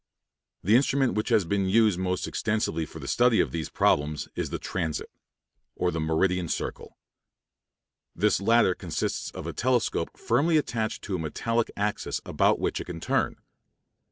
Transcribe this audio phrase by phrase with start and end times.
[0.63, 4.49] The instrument which has been used most extensively for the study of these problems is
[4.49, 5.19] the transit (p.
[5.75, 6.97] 118) or the "meridian circle."
[8.15, 12.85] This latter consists of a telescope firmly attached to a metallic axis about which it
[12.85, 13.35] can turn.